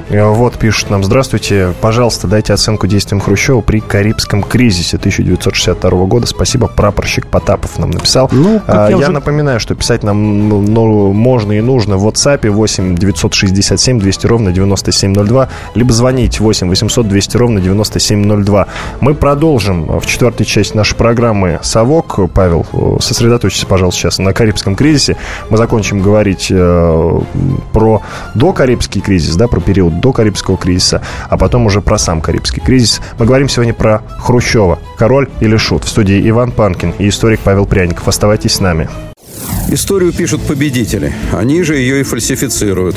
[0.09, 6.27] Э, вот пишут нам, здравствуйте, пожалуйста, дайте оценку действиям Хрущева при Карибском кризисе 1962 года.
[6.27, 8.29] Спасибо, прапорщик Потапов нам написал.
[8.33, 9.12] Ну, а, я, я уже...
[9.12, 14.53] напоминаю, что писать нам ну, ну, можно и нужно в WhatsApp 8 967 200 ровно
[14.53, 18.67] 9702, либо звонить 8 800 200 ровно 9702.
[19.01, 22.19] Мы продолжим в четвертой части нашей программы «Совок».
[22.35, 22.67] Павел,
[23.01, 25.17] сосредоточьтесь, пожалуйста, сейчас на Карибском кризисе.
[25.51, 27.21] Мы закончим говорить э,
[27.73, 28.03] про
[28.35, 33.00] докарибский кризис, да, про период до Карибского кризиса, а потом уже про сам Карибский кризис.
[33.18, 34.78] Мы говорим сегодня про Хрущева.
[34.98, 35.85] Король или шут?
[35.85, 38.09] В студии Иван Панкин и историк Павел Пряников.
[38.09, 38.88] Оставайтесь с нами.
[39.68, 41.12] Историю пишут победители.
[41.33, 42.96] Они же ее и фальсифицируют.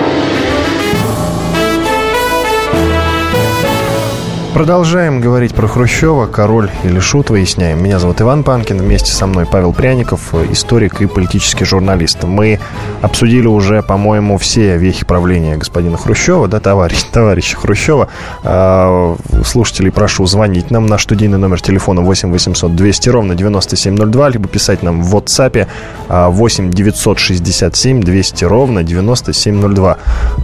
[4.53, 7.81] Продолжаем говорить про Хрущева, король или шут, выясняем.
[7.81, 12.23] Меня зовут Иван Панкин, вместе со мной Павел Пряников, историк и политический журналист.
[12.23, 12.59] Мы
[13.01, 18.09] обсудили уже, по-моему, все вехи правления господина Хрущева, да, товарищ, товарища Хрущева.
[18.43, 24.49] А, слушателей прошу звонить нам на студийный номер телефона 8 800 200 ровно 9702, либо
[24.49, 25.65] писать нам в WhatsApp
[26.09, 29.97] 8 967 200 ровно 9702.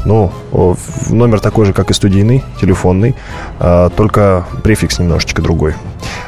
[0.06, 0.32] Ну,
[1.10, 3.13] номер такой же, как и студийный, телефонный,
[3.60, 5.74] а, только префикс немножечко другой.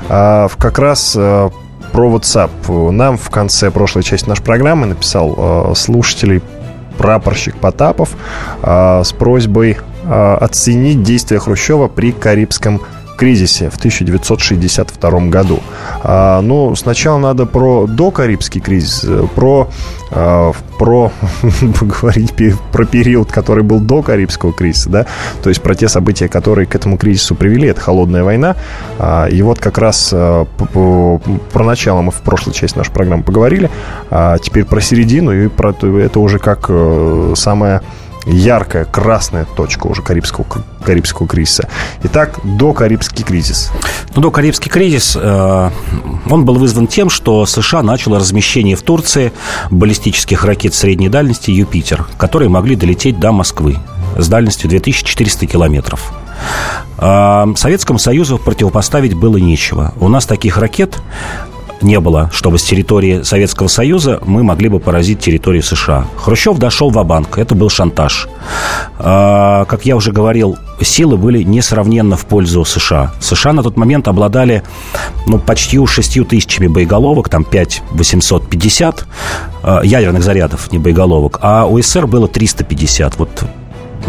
[0.09, 1.51] А, как раз а,
[1.93, 2.91] про WhatsApp.
[2.91, 6.41] Нам в конце прошлой части нашей программы написал а, слушателей
[6.97, 8.17] прапорщик Потапов
[8.61, 9.77] а, с просьбой
[10.11, 12.81] оценить действия Хрущева при Карибском
[13.19, 15.59] кризисе в 1962 году.
[16.03, 19.69] А, ну, сначала надо про докарибский кризис, э, про,
[20.11, 21.11] а, про
[21.79, 22.33] поговорить
[22.71, 25.05] про период, который был до Карибского кризиса, да,
[25.43, 28.55] то есть про те события, которые к этому кризису привели, это холодная война.
[28.97, 30.45] А, и вот как раз а,
[31.53, 33.69] про начало мы в прошлой части нашей программы поговорили,
[34.09, 37.81] а теперь про середину и про это уже как э, самое
[38.25, 40.45] яркая красная точка уже Карибского,
[40.83, 41.67] Карибского кризиса.
[42.03, 43.71] Итак, до Карибский кризис.
[44.15, 45.69] Ну, до Карибский кризис, э,
[46.29, 49.31] он был вызван тем, что США начало размещение в Турции
[49.71, 53.77] баллистических ракет средней дальности «Юпитер», которые могли долететь до Москвы
[54.17, 56.11] с дальностью 2400 километров.
[56.97, 59.93] Э, Советскому Союзу противопоставить было нечего.
[59.99, 60.99] У нас таких ракет
[61.81, 66.05] не было, чтобы с территории Советского Союза мы могли бы поразить территорию США.
[66.17, 68.27] Хрущев дошел в банк это был шантаж.
[68.97, 73.13] А, как я уже говорил, силы были несравненно в пользу США.
[73.19, 74.63] США на тот момент обладали
[75.25, 79.05] ну, почти 6 тысячами боеголовок, там 5 850
[79.63, 83.17] а, ядерных зарядов, не боеголовок, а у СССР было 350.
[83.17, 83.29] Вот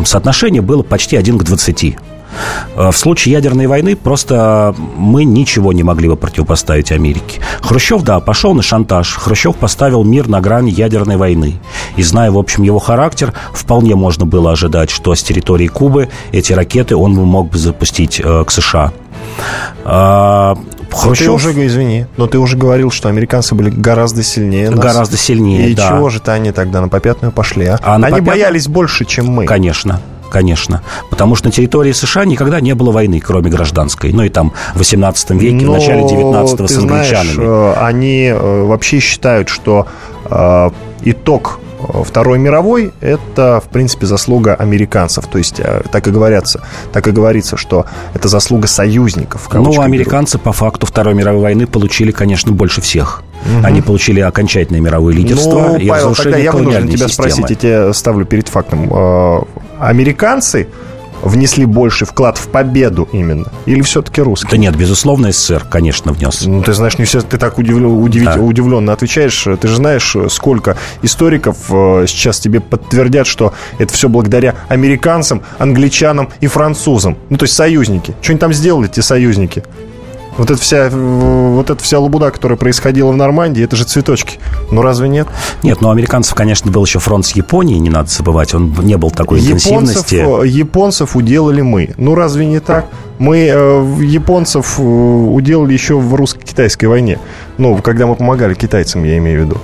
[0.05, 1.97] соотношение было почти 1 к 20.
[2.77, 7.41] Э, в случае ядерной войны просто мы ничего не могли бы противопоставить Америке.
[7.61, 9.17] Хрущев, да, пошел на шантаж.
[9.17, 11.61] Хрущев поставил мир на грани ядерной войны.
[11.97, 16.53] И зная, в общем, его характер, вполне можно было ожидать, что с территории Кубы эти
[16.53, 18.93] ракеты он мог бы запустить э, к США.
[19.85, 20.57] А,
[20.91, 21.27] Хрущев...
[21.27, 24.81] ты уже, извини, но ты уже говорил, что американцы были гораздо сильнее нас.
[24.81, 25.89] Гораздо сильнее, И да.
[25.89, 27.79] чего же-то они тогда на попятную пошли, а?
[27.83, 28.25] а Они попятную...
[28.25, 29.47] боялись больше, чем мы.
[29.47, 30.83] Конечно конечно.
[31.11, 34.13] Потому что на территории США никогда не было войны, кроме гражданской.
[34.13, 37.35] Ну и там в 18 веке, Но, в начале 19-го с англичанами.
[37.35, 39.87] Знаешь, э, они э, вообще считают, что
[40.25, 40.71] э,
[41.05, 41.61] итог
[42.05, 45.27] Второй мировой– это, в принципе, заслуга американцев.
[45.27, 46.63] То есть, так и говорится,
[46.93, 49.49] так и говорится, что это заслуга союзников.
[49.51, 50.45] Ну, американцы берут.
[50.45, 53.23] по факту Второй мировой войны получили, конечно, больше всех.
[53.45, 53.67] Угу.
[53.67, 57.31] Они получили окончательное мировое лидерство ну, и Павел, тогда я вынужден тебя системы.
[57.31, 58.89] спросить, я тебя ставлю перед фактом.
[59.81, 60.69] Американцы
[61.23, 63.47] внесли больше вклад в победу именно?
[63.67, 64.51] Или все-таки русские?
[64.51, 66.47] Да нет, безусловно, СССР, конечно, внес.
[66.47, 68.41] Ну, ты знаешь, не все, ты так удивлен, удивить, да.
[68.41, 69.47] удивленно отвечаешь.
[69.61, 76.31] Ты же знаешь, сколько историков э, сейчас тебе подтвердят, что это все благодаря американцам, англичанам
[76.41, 77.17] и французам.
[77.29, 78.15] Ну, то есть союзники.
[78.23, 79.63] Что они там сделали, эти союзники?
[80.41, 84.39] Вот эта вся, вот эта вся лабуда, которая происходила в Нормандии, это же цветочки.
[84.71, 85.29] Ну, разве нет?
[85.63, 88.55] Нет, но у американцев, конечно, был еще фронт с Японией, не надо забывать.
[88.55, 90.15] Он не был такой интенсивности.
[90.15, 91.93] Японцев, японцев уделали мы.
[91.99, 92.87] Ну, разве не так?
[93.19, 97.19] Мы э, японцев э, уделали еще в русско-китайской войне.
[97.59, 99.59] Ну, когда мы помогали китайцам, я имею в виду.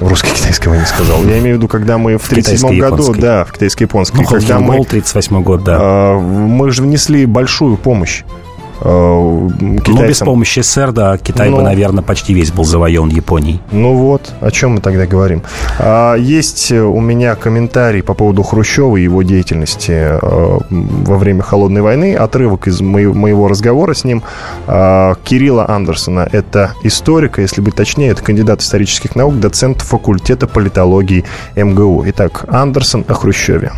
[0.00, 1.22] В русско-китайской войне сказал.
[1.24, 4.16] Я имею в виду, когда мы в 1937 году, да, в китайско-японской.
[4.16, 5.78] Ну, когда мы, 38 год, да.
[5.78, 8.45] Э, мы же внесли большую помощь э,
[8.80, 9.94] китайцам.
[9.94, 11.56] Ну, без помощи СССР, да, Китай Но...
[11.56, 11.68] бы, ну.
[11.68, 13.60] наверное, почти весь был завоеван Японией.
[13.72, 15.42] Ну вот, о чем мы тогда говорим.
[15.78, 21.82] А, есть у меня комментарий по поводу Хрущева и его деятельности э, во время Холодной
[21.82, 22.14] войны.
[22.14, 24.22] Отрывок из моего разговора с ним.
[24.66, 26.28] А, Кирилла Андерсона.
[26.30, 31.24] Это историк, если быть точнее, это кандидат исторических наук, доцент факультета политологии
[31.56, 32.04] МГУ.
[32.08, 33.72] Итак, Андерсон о Хрущеве.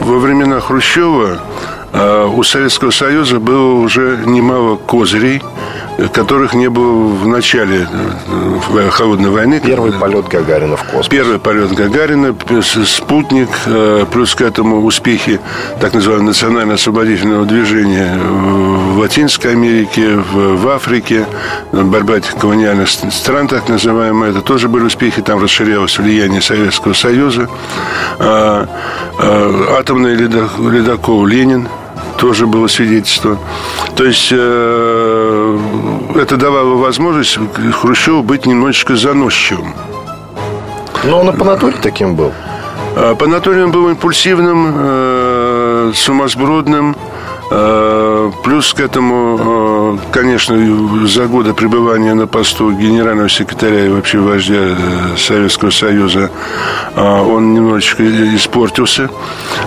[0.00, 1.40] Во времена Хрущева
[1.92, 5.42] у Советского Союза было уже немало козырей,
[6.08, 7.86] которых не было в начале
[8.70, 9.60] э, холодной войны.
[9.62, 11.08] Первый полет Гагарина в космос.
[11.08, 15.40] Первый полет Гагарина, спутник, э, плюс к этому успехи
[15.80, 21.26] так называемого национально-освободительного движения в Латинской Америке, в, Африке,
[21.72, 27.48] борьба колониальных стран, так называемая, это тоже были успехи, там расширялось влияние Советского Союза.
[28.18, 28.66] А,
[29.18, 31.68] а, атомный ледокол «Ленин»,
[32.20, 33.38] тоже было свидетельство.
[33.96, 35.58] То есть э,
[36.16, 37.38] это давало возможность
[37.72, 39.74] Хрущеву быть немножечко заносчивым.
[41.04, 42.32] Но он и по натуре таким был.
[42.94, 46.94] А, по натуре он был импульсивным, э, сумасбродным,
[47.50, 50.56] плюс к этому, э, конечно,
[51.06, 56.30] за годы пребывания на посту генерального секретаря и вообще вождя э, Советского Союза
[56.94, 58.02] он немножечко
[58.36, 59.10] испортился.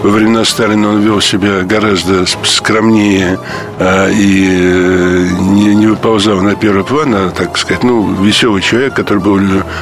[0.01, 3.39] Во времена Сталина он вел себя гораздо скромнее
[3.79, 9.39] и не выползал на первый план, а, так сказать, ну, веселый человек, который был,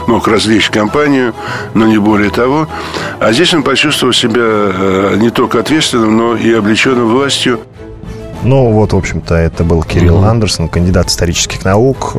[0.08, 1.34] мог развлечь компанию,
[1.74, 2.68] но не более того.
[3.20, 7.60] А здесь он почувствовал себя не только ответственным, но и облеченным властью.
[8.44, 10.30] Ну, вот, в общем-то, это был Кирилл mm-hmm.
[10.30, 12.16] Андерсон, кандидат исторических наук.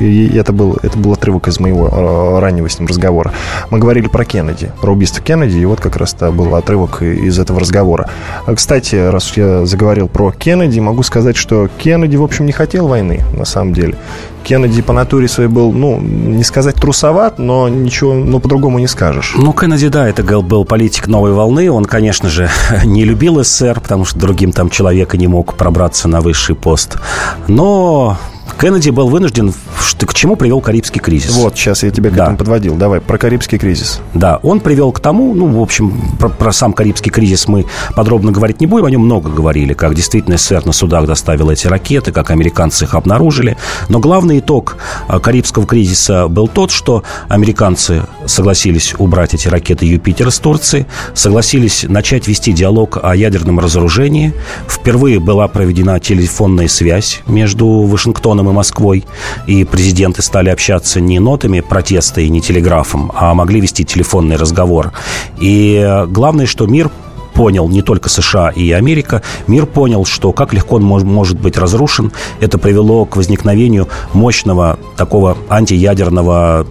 [0.00, 3.32] И это был, это был отрывок из моего э, раннего с ним разговора.
[3.70, 7.38] Мы говорили про Кеннеди, про убийство Кеннеди, и вот как раз это был отрывок из
[7.38, 8.10] этого разговора.
[8.46, 12.88] А, кстати, раз я заговорил про Кеннеди, могу сказать, что Кеннеди, в общем, не хотел
[12.88, 13.96] войны, на самом деле.
[14.44, 19.34] Кеннеди по натуре своей был, ну, не сказать трусоват, но ничего, ну, по-другому не скажешь.
[19.36, 21.70] Ну, Кеннеди, да, это был политик новой волны.
[21.70, 22.50] Он, конечно же,
[22.84, 26.98] не любил СССР, потому что другим там человека не мог пробраться на высший пост.
[27.48, 28.18] Но
[28.58, 31.34] Кеннеди был вынужден, что, к чему привел Карибский кризис.
[31.34, 32.22] Вот, сейчас я тебя к да.
[32.24, 32.76] этому подводил.
[32.76, 34.00] Давай, про Карибский кризис.
[34.14, 38.32] Да, он привел к тому, ну, в общем, про, про сам Карибский кризис мы подробно
[38.32, 42.12] говорить не будем, о нем много говорили, как действительно СССР на судах доставил эти ракеты,
[42.12, 43.56] как американцы их обнаружили.
[43.88, 44.76] Но главный итог
[45.08, 51.84] э, Карибского кризиса был тот, что американцы согласились убрать эти ракеты Юпитер из Турции, согласились
[51.88, 54.32] начать вести диалог о ядерном разоружении.
[54.68, 59.04] Впервые была проведена телефонная связь между Вашингтоном Вашингтоном и Москвой,
[59.46, 64.92] и президенты стали общаться не нотами протеста и не телеграфом, а могли вести телефонный разговор.
[65.40, 66.90] И главное, что мир
[67.34, 71.58] понял, не только США и Америка, мир понял, что как легко он мож, может быть
[71.58, 72.12] разрушен.
[72.40, 76.64] Это привело к возникновению мощного такого антиядерного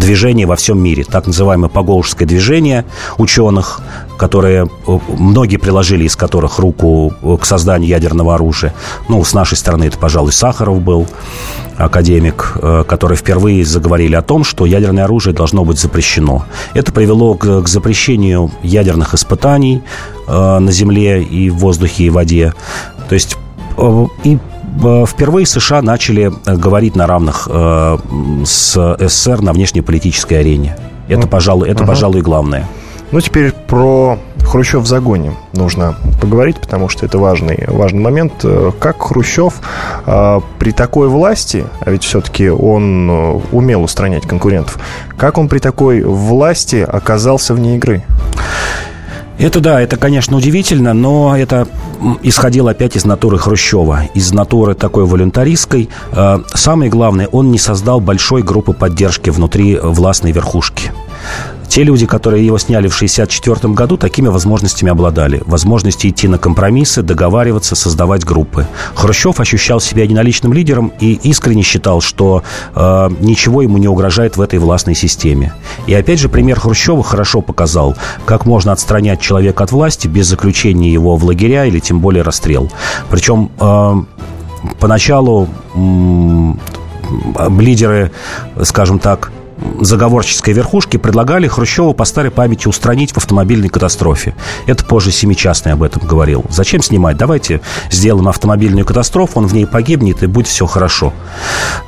[0.00, 2.84] движения во всем мире, так называемое Поголжское движение
[3.16, 3.80] ученых,
[4.16, 4.68] которые
[5.08, 8.74] многие приложили из которых руку к созданию ядерного оружия.
[9.08, 11.06] Ну, с нашей стороны это, пожалуй, Сахаров был,
[11.76, 16.44] академик, э, который впервые заговорили о том, что ядерное оружие должно быть запрещено.
[16.74, 19.82] Это привело к, к запрещению ядерных испытаний
[20.26, 22.54] э, на Земле и в воздухе и воде.
[23.08, 23.36] То есть
[23.76, 24.38] э, и
[25.06, 27.48] впервые США начали говорить на равных
[28.44, 30.76] с СССР на внешнеполитической арене.
[31.08, 32.66] Это, пожалуй, это, пожалуй, главное.
[33.12, 38.44] Ну, теперь про Хрущев в загоне нужно поговорить, потому что это важный, важный момент.
[38.80, 39.54] Как Хрущев
[40.06, 44.78] э, при такой власти, а ведь все-таки он э, умел устранять конкурентов,
[45.16, 48.02] как он при такой власти оказался вне игры?
[49.38, 51.68] Это да, это, конечно, удивительно, но это
[52.22, 55.90] исходило опять из натуры Хрущева, из натуры такой волюнтаристской.
[56.12, 60.90] Э, самое главное, он не создал большой группы поддержки внутри властной верхушки.
[61.68, 65.42] Те люди, которые его сняли в 1964 году, такими возможностями обладали.
[65.46, 68.66] Возможности идти на компромиссы, договариваться, создавать группы.
[68.94, 72.42] Хрущев ощущал себя единоличным лидером и искренне считал, что
[72.74, 75.52] э, ничего ему не угрожает в этой властной системе.
[75.86, 80.92] И опять же, пример Хрущева хорошо показал, как можно отстранять человека от власти без заключения
[80.92, 82.70] его в лагеря или тем более расстрел.
[83.10, 83.94] Причем э,
[84.78, 85.48] поначалу
[87.48, 88.10] лидеры,
[88.62, 89.30] скажем так,
[89.80, 94.34] заговорческой верхушки предлагали Хрущеву по старой памяти устранить в автомобильной катастрофе.
[94.66, 96.44] Это позже Семичастный об этом говорил.
[96.50, 97.16] Зачем снимать?
[97.16, 101.12] Давайте сделаем автомобильную катастрофу, он в ней погибнет, и будет все хорошо.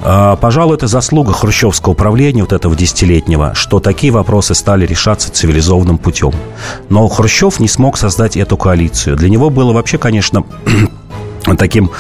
[0.01, 5.99] А, пожалуй, это заслуга хрущевского управления, вот этого десятилетнего, что такие вопросы стали решаться цивилизованным
[5.99, 6.33] путем.
[6.89, 9.17] Но Хрущев не смог создать эту коалицию.
[9.17, 10.45] Для него было вообще, конечно,
[11.57, 11.91] таким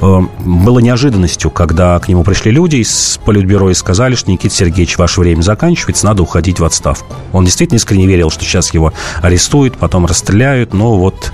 [0.00, 4.98] э, было неожиданностью, когда к нему пришли люди из Политбюро и сказали, что Никита Сергеевич,
[4.98, 7.14] ваше время заканчивается, надо уходить в отставку.
[7.32, 8.92] Он действительно искренне верил, что сейчас его
[9.22, 11.32] арестуют, потом расстреляют, но вот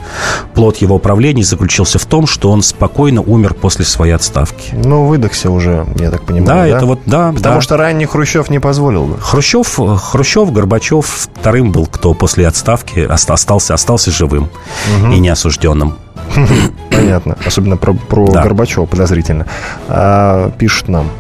[0.55, 4.75] плод его управления заключился в том, что он спокойно умер после своей отставки.
[4.75, 6.47] Ну, выдохся уже, я так понимаю.
[6.47, 6.77] Да, да?
[6.77, 7.33] это вот, да.
[7.33, 7.61] Потому да.
[7.61, 9.19] что ранний Хрущев не позволил бы.
[9.21, 15.13] Хрущев, Хрущев, Горбачев вторым был, кто после отставки остался, остался живым угу.
[15.13, 15.99] и неосужденным.
[16.91, 17.37] Понятно.
[17.45, 18.43] Особенно про, про да.
[18.43, 19.47] Горбачева подозрительно.
[19.89, 21.11] А, пишут нам.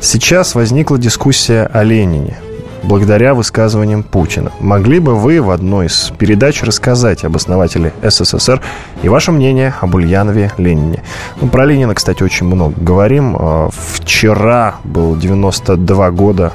[0.00, 2.38] Сейчас возникла дискуссия о Ленине
[2.84, 4.52] благодаря высказываниям Путина.
[4.60, 8.60] Могли бы вы в одной из передач рассказать об основателе СССР
[9.02, 11.02] и ваше мнение об Ульянове Ленине?
[11.40, 13.36] Ну, про Ленина, кстати, очень много говорим.
[13.38, 16.52] А, вчера был 92 года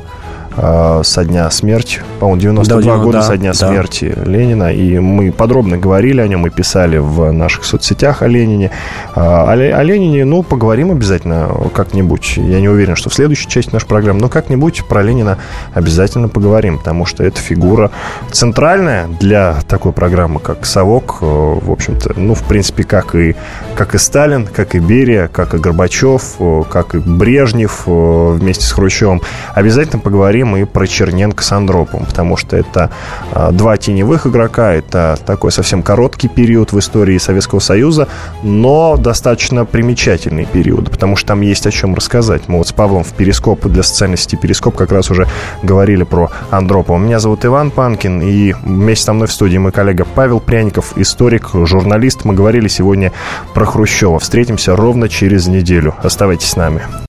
[1.03, 2.01] со дня смерти.
[2.19, 3.67] По-моему, 92 да, года да, со дня да.
[3.67, 4.73] смерти Ленина.
[4.73, 8.71] И мы подробно говорили о нем и писали в наших соцсетях о Ленине.
[9.15, 12.33] А, о, о Ленине, ну, поговорим обязательно как-нибудь.
[12.37, 15.37] Я не уверен, что в следующей части нашей программы, но как-нибудь про Ленина
[15.73, 17.91] обязательно поговорим, потому что это фигура
[18.31, 21.19] центральная для такой программы, как «Совок».
[21.21, 23.35] Э, в общем-то, ну, в принципе, как и,
[23.75, 28.71] как и Сталин, как и Берия, как и Горбачев, э, как и Брежнев вместе с
[28.71, 29.21] Хрущевым.
[29.53, 32.89] Обязательно поговорим поговорим и про Черненко с Андроповым, потому что это
[33.31, 38.07] а, два теневых игрока, это такой совсем короткий период в истории Советского Союза,
[38.43, 42.47] но достаточно примечательный период, потому что там есть о чем рассказать.
[42.47, 45.27] Мы вот с Павлом в Перископ для социальной сети Перископ как раз уже
[45.63, 46.97] говорили про Андропова.
[46.97, 51.49] Меня зовут Иван Панкин, и вместе со мной в студии мой коллега Павел Пряников, историк,
[51.53, 52.25] журналист.
[52.25, 53.11] Мы говорили сегодня
[53.53, 54.19] про Хрущева.
[54.19, 55.95] Встретимся ровно через неделю.
[56.03, 57.08] Оставайтесь с нами.